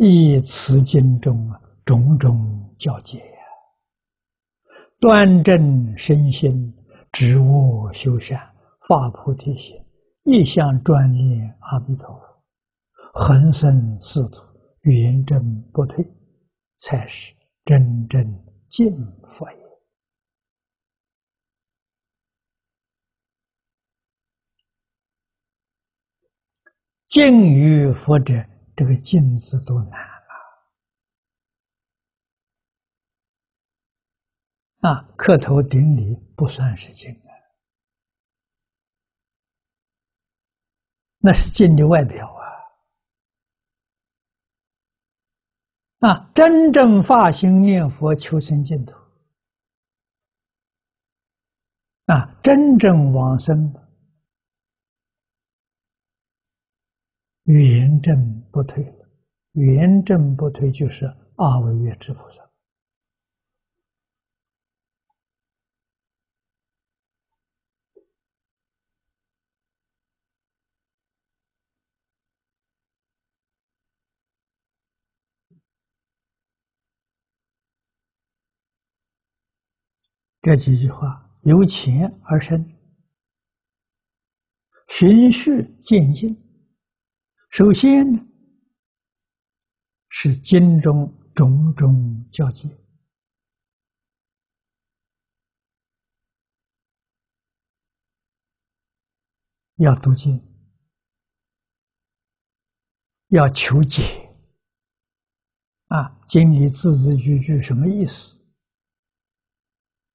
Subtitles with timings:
[0.00, 1.52] 以此经中
[1.84, 3.40] 种种教诫呀，
[5.00, 6.72] 端正身心，
[7.10, 8.38] 知我修善，
[8.86, 9.76] 发菩提心，
[10.22, 12.40] 一向专念阿弥陀佛，
[13.12, 14.40] 恒生四土，
[14.82, 16.08] 圆正不退，
[16.76, 17.34] 才是
[17.64, 18.22] 真正
[18.68, 19.58] 净佛也。
[27.08, 28.34] 敬于佛者，
[28.78, 29.90] 这个“敬”字都难
[34.80, 34.88] 了！
[34.88, 37.34] 啊，磕头顶礼不算是敬啊，
[41.18, 42.32] 那是敬的外表
[45.98, 46.08] 啊！
[46.08, 48.94] 啊，真正发心念佛求生净土，
[52.06, 53.87] 啊，真正往生的。
[57.48, 59.08] 圆正不退了，
[59.52, 62.46] 圆正不退就是二位月之菩萨。
[80.42, 82.76] 这几句话由浅而深，
[84.88, 86.47] 循序渐进。
[87.58, 88.24] 首先呢，
[90.08, 92.68] 是经中种种教诫，
[99.74, 100.40] 要读经，
[103.30, 104.32] 要求解。
[105.88, 108.40] 啊，经里字字句句什么意思？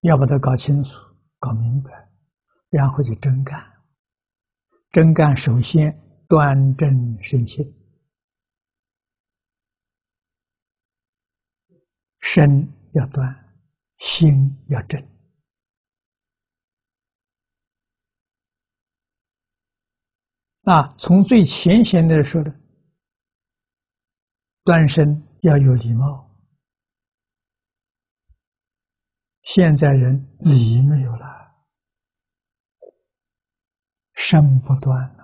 [0.00, 0.98] 要把它搞清楚、
[1.38, 2.10] 搞明白，
[2.68, 3.64] 然后就真干。
[4.90, 6.07] 真干，首先。
[6.28, 7.64] 端正身心，
[12.20, 13.26] 身要端，
[13.96, 15.02] 心要正。
[20.64, 22.60] 啊，从最浅显的说的，
[24.64, 26.28] 端身要有礼貌。
[29.44, 31.64] 现在人礼没有了，
[34.12, 35.17] 身不端。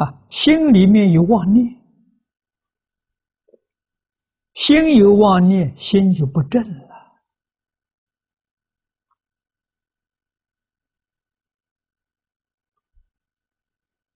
[0.00, 1.66] 啊，心里面有妄念，
[4.54, 6.88] 心有妄念，心就不正了。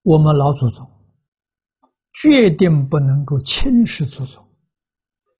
[0.00, 0.91] 我们老祖宗
[2.15, 4.43] 决定不能够轻视祖宗，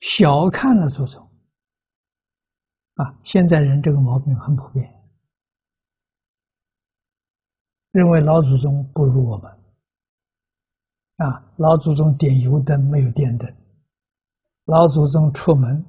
[0.01, 1.27] 小看了祖宗。
[2.93, 4.87] 啊，现在人这个毛病很普遍，
[7.89, 9.64] 认为老祖宗不如我们。
[11.17, 13.49] 啊，老祖宗点油灯没有电灯，
[14.65, 15.85] 老祖宗出门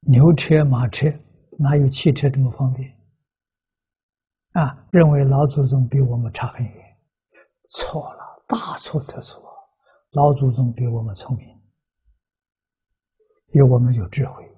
[0.00, 1.12] 牛车马车
[1.58, 2.96] 哪有汽车这么方便？
[4.52, 6.98] 啊，认为老祖宗比我们差很远，
[7.70, 9.42] 错了，大错特错！
[10.12, 11.60] 老祖宗比我们聪明，
[13.50, 14.48] 比我们有智慧。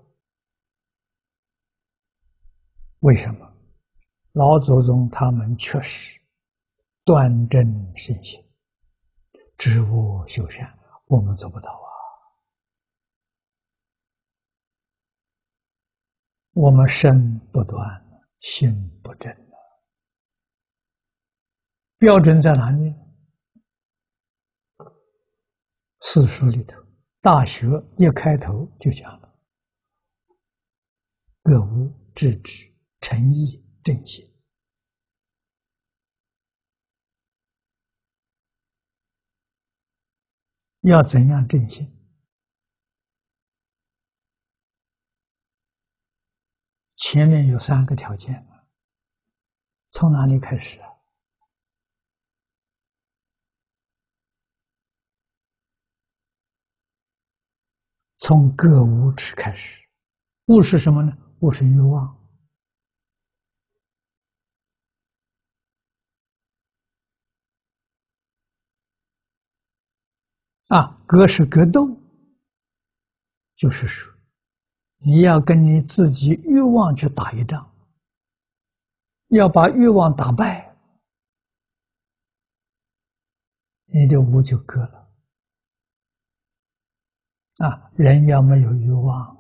[3.01, 3.51] 为什么？
[4.33, 6.21] 老祖宗他们确实
[7.03, 7.65] 端正
[7.97, 8.46] 身心。
[9.59, 11.89] 知物修善，我们做不到啊！
[16.53, 19.57] 我们身不断，心不正啊。
[21.99, 22.95] 标准在哪里？
[26.01, 26.79] 四书里头，
[27.21, 29.39] 《大学》一开头就讲了
[31.43, 34.31] ：“格物致知，诚意正心。”
[40.89, 41.93] 要怎样正心？
[46.95, 48.47] 前面有三个条件，
[49.91, 50.81] 从哪里开始？
[58.19, 59.85] 从各无耻开始。
[60.47, 61.19] 物是什么呢？
[61.41, 62.26] 物是欲望。
[70.69, 71.87] 啊，格是格斗，
[73.55, 74.13] 就是说，
[74.99, 77.73] 你要跟你自己欲望去打一仗，
[79.29, 80.77] 要把欲望打败，
[83.85, 85.09] 你的无就割了。
[87.59, 89.37] 啊，人要没有欲望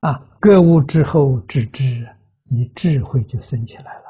[0.00, 4.03] 啊，啊，格物之后知知，你智慧就升起来了。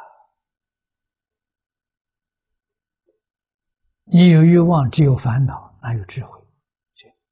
[4.05, 6.41] 你有欲望，只有烦恼，哪有智慧？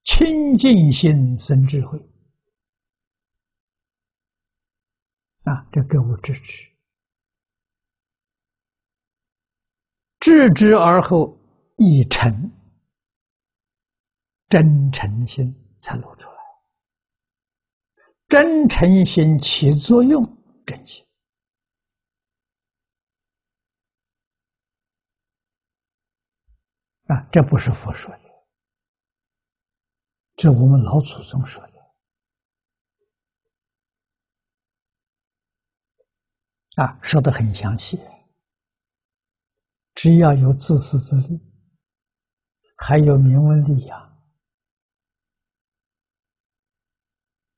[0.04, 1.96] 清净心生智慧
[5.44, 5.64] 啊！
[5.70, 6.68] 这格物致知，
[10.18, 11.38] 知之而后
[11.76, 12.50] 一诚，
[14.48, 16.36] 真诚心才露出来。
[18.28, 20.20] 真诚心起作用，
[20.66, 21.06] 真心
[27.12, 27.28] 啊！
[27.30, 28.20] 这不是佛说的。
[30.34, 31.72] 这我们老祖宗说的
[36.82, 38.00] 啊，说的很详细。
[39.94, 41.38] 只要有自私自利，
[42.78, 44.18] 还有名闻利养，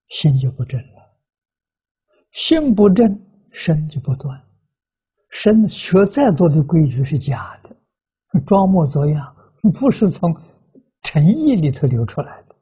[0.08, 1.16] 心就不正了。
[2.32, 3.06] 心不正，
[3.52, 4.44] 身就不断。
[5.30, 7.76] 身学再多的规矩是假的，
[8.44, 9.33] 装模作样，
[9.72, 10.34] 不是从
[11.02, 12.54] 诚意里头流出来的。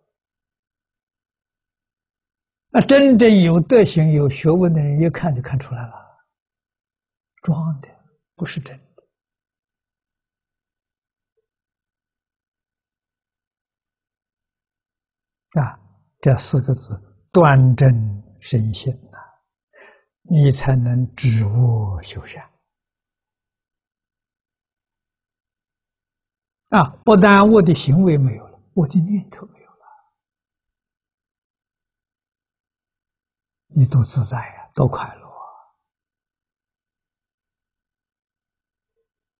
[2.69, 5.93] 那真正有德行、有学问的人，一看就看出来了，
[7.43, 7.89] 装的
[8.35, 8.83] 不是真的
[15.61, 15.79] 啊！
[16.21, 16.97] 这四个字
[17.33, 19.19] “端正身心”呐，
[20.23, 22.49] 你才能止恶修善
[26.73, 26.89] 啊！
[27.05, 29.87] 不但我的行为没有了，我的念头没有了。
[33.69, 35.23] 你多自在呀，多快乐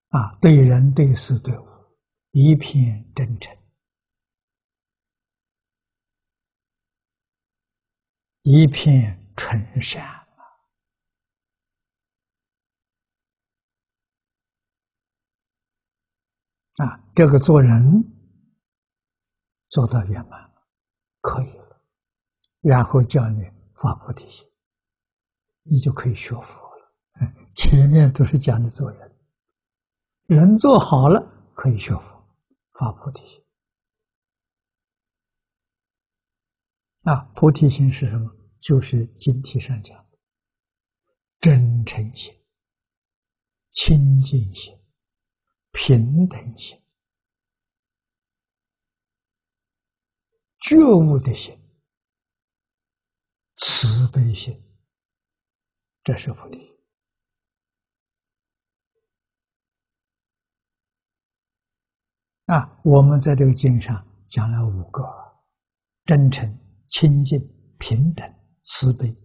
[0.09, 0.37] 啊！
[0.39, 1.67] 对人对事对物，
[2.33, 3.57] 一片真诚，
[8.43, 10.22] 一片纯善
[16.77, 17.03] 啊！
[17.15, 18.03] 这个做人
[19.69, 20.67] 做到圆满了，
[21.21, 21.81] 可以了，
[22.61, 23.51] 然后叫你。
[23.75, 24.47] 发菩提心，
[25.63, 26.93] 你就可以学佛了。
[27.55, 29.17] 前面都是讲的做人，
[30.27, 31.19] 人做好了
[31.55, 32.23] 可以学佛，
[32.73, 33.43] 发菩提心。
[36.99, 38.31] 那菩提心是什么？
[38.59, 40.19] 就是经题上讲的
[41.41, 42.31] 真诚心、
[43.71, 44.79] 清净心、
[45.73, 46.81] 平等心、
[50.61, 51.59] 觉悟的心。
[53.57, 54.61] 慈悲心，
[56.03, 56.59] 这是菩提
[62.45, 62.81] 啊！
[62.83, 65.01] 我们在这个经上讲了五个：
[66.03, 66.59] 真诚、
[66.89, 67.39] 清净、
[67.77, 68.27] 平等、
[68.63, 69.15] 慈悲、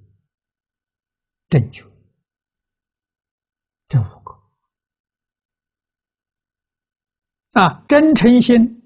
[1.48, 1.82] 正确。
[3.88, 4.20] 这五
[7.58, 8.80] 啊，真诚心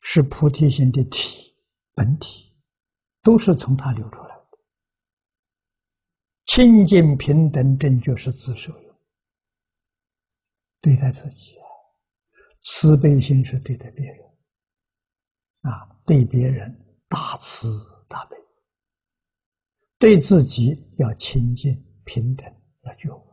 [0.00, 1.54] 是菩提心的体
[1.94, 2.52] 本体，
[3.22, 4.58] 都是从它流出来的。
[6.46, 8.96] 清净平等正觉是自受用，
[10.80, 11.66] 对待自己啊；
[12.62, 14.18] 慈悲心是对待别人，
[15.62, 16.68] 啊，对别人
[17.08, 17.68] 大慈
[18.08, 18.36] 大悲，
[20.00, 21.72] 对自己要清净
[22.04, 22.44] 平等
[22.82, 23.25] 要觉悟。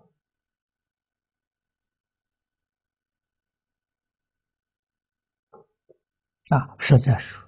[6.49, 7.43] 啊，实在说，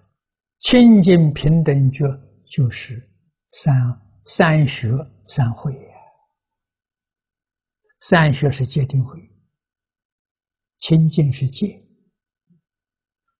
[0.59, 2.05] 清净平等觉
[2.45, 3.09] 就是
[3.51, 4.01] 三。
[4.27, 4.89] 三学
[5.27, 5.71] 三会，
[7.99, 9.21] 三学是界定会，
[10.79, 11.79] 清净是戒，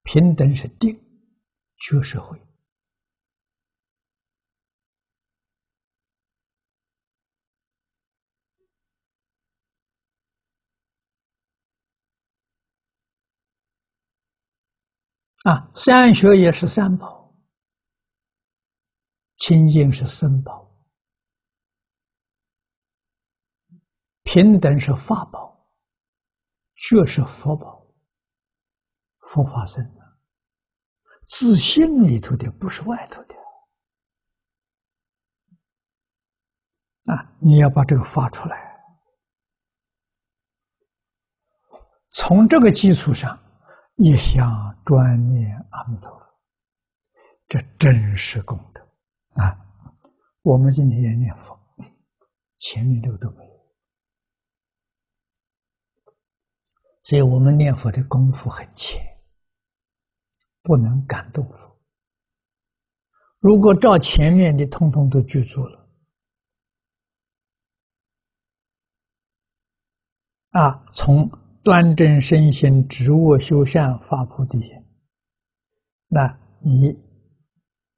[0.04, 0.96] 平等是定，
[1.80, 2.40] 觉是会。
[15.46, 17.32] 啊，三学也是三宝，
[19.38, 20.66] 清净是僧宝。
[24.24, 25.70] 平等是法宝，
[26.74, 27.86] 觉是佛宝，
[29.20, 30.18] 佛法僧啊，
[31.28, 33.36] 自信里头的不是外头的。
[37.14, 37.38] 啊！
[37.40, 38.84] 你要把这个发出来，
[42.10, 43.40] 从这个基础上
[43.96, 46.34] 一向专念阿弥陀佛，
[47.48, 48.82] 这真是功德
[49.42, 49.58] 啊！
[50.42, 51.58] 我们今天也念佛，
[52.58, 53.56] 前面这个都没有。
[57.04, 59.02] 所以我们念佛的功夫很浅，
[60.62, 61.80] 不能感动佛。
[63.40, 65.90] 如果照前面的通通都记住了，
[70.50, 71.30] 啊，从
[71.65, 74.72] 端正身心，直卧修善，发菩提心。
[76.07, 76.95] 那你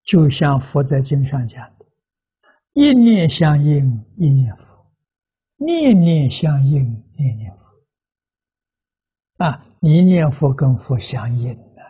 [0.06, 1.86] 就像佛在经上讲的
[2.72, 4.78] ：“一念相应，一念佛；
[5.58, 6.82] 念念相应，
[7.18, 7.66] 念念佛。”
[9.44, 11.82] 啊，你念佛跟佛相应呢？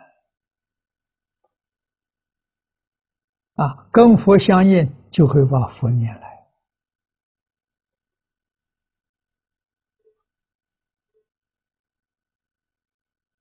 [3.54, 6.27] 啊，跟佛相应，就会把佛念来。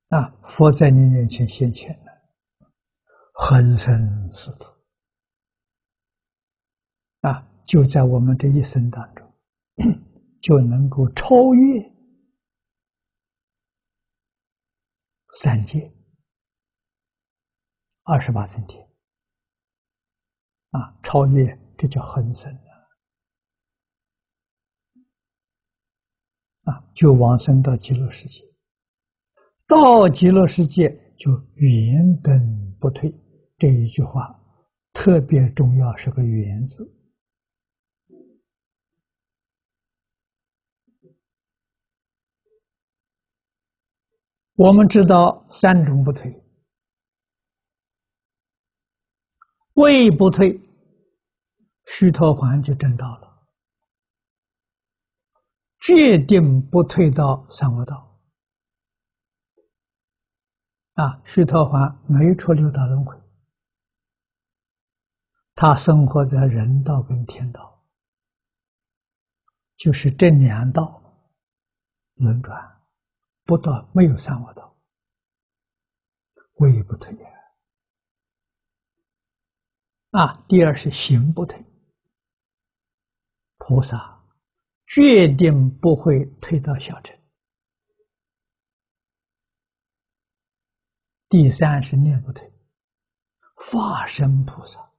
[0.10, 2.24] 啊，佛在你面前现前了，
[3.34, 4.74] 恒生死土
[7.28, 9.34] 啊，就在我们这一生当中，
[10.42, 11.94] 就能够超越
[15.34, 15.94] 三界
[18.04, 18.90] 二十八层天
[20.70, 22.50] 啊，超越这叫恒生
[26.64, 28.48] 啊，就往生到极乐世界。
[29.68, 32.34] 到极乐世界就圆等
[32.80, 33.14] 不退，
[33.58, 34.34] 这一句话
[34.94, 36.90] 特别重要，是个“圆”字。
[44.56, 46.32] 我们知道三种不退，
[49.74, 50.60] 未不退，
[51.86, 53.46] 须陀环就证到了，
[55.82, 58.07] 决定不退到三恶道。
[60.98, 63.16] 啊，须陀洹没出六道轮回，
[65.54, 67.84] 他生活在人道跟天道，
[69.76, 71.04] 就是这两道
[72.16, 72.82] 轮转，
[73.44, 74.76] 不到没有三恶道，
[76.56, 77.16] 位不退
[80.10, 80.44] 啊。
[80.48, 81.64] 第二是行不退，
[83.58, 84.24] 菩萨
[84.88, 87.17] 决定不会退到小乘。
[91.30, 92.50] 第三是念不退，
[93.56, 94.92] 化身菩萨，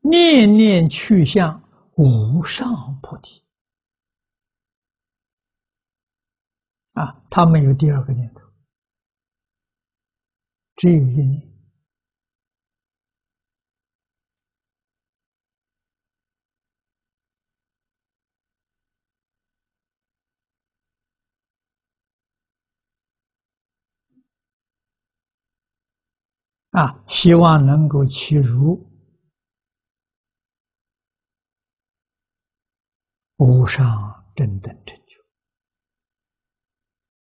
[0.00, 1.62] 念念去向
[1.96, 3.42] 无上菩提
[6.92, 8.42] 啊，他没有第二个念头，
[10.76, 11.53] 只有一念。
[26.74, 28.84] 啊，希望能够其如
[33.36, 35.03] 无上正等正。